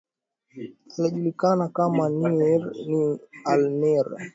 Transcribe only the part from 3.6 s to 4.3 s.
Nimr